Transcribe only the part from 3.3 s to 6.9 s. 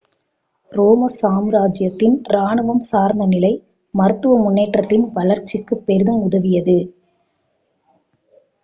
நிலை மருத்துவ முன்னேற்றதின் வளர்ச்சிக்குப் பெரிதும் உதவியது